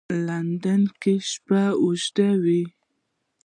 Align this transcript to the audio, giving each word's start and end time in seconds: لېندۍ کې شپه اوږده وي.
لېندۍ 0.25 0.75
کې 1.01 1.13
شپه 1.29 1.63
اوږده 1.81 2.29
وي. 2.43 2.63